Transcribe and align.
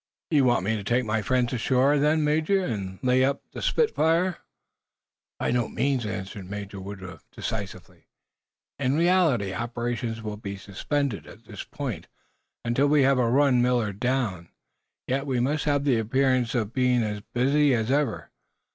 "You 0.31 0.45
want 0.45 0.65
me 0.65 0.75
to 0.75 0.83
take 0.83 1.05
my 1.05 1.21
friends 1.21 1.53
ashore, 1.53 1.99
then, 1.99 2.23
Major, 2.23 2.65
and 2.65 2.97
lay 3.03 3.19
the 3.19 3.61
'Spitfire' 3.61 4.29
up?" 4.29 4.39
"By 5.37 5.51
no 5.51 5.67
means," 5.69 6.07
answered 6.07 6.49
Major 6.49 6.79
Woodruff, 6.79 7.29
decisively. 7.29 8.07
"In 8.79 8.95
reality 8.95 9.53
operations 9.53 10.23
will 10.23 10.37
be 10.37 10.57
suspended 10.57 11.27
at 11.27 11.45
this 11.45 11.63
point 11.63 12.07
until 12.65 12.87
we 12.87 13.03
have 13.03 13.19
run 13.19 13.61
Millard 13.61 13.99
down. 13.99 14.49
Yet 15.05 15.27
we 15.27 15.39
must 15.39 15.65
have 15.65 15.83
the 15.83 15.99
appearance 15.99 16.55
of 16.55 16.73
being 16.73 17.03
as 17.03 17.21
busy 17.21 17.75
as 17.75 17.91
ever. 17.91 18.31